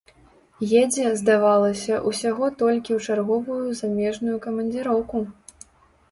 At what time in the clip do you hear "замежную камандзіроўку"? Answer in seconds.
3.81-5.21